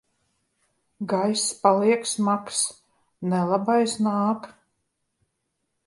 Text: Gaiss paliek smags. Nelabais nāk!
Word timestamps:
Gaiss 1.11 1.43
paliek 1.65 2.09
smags. 2.13 2.63
Nelabais 3.33 3.95
nāk! 4.09 4.51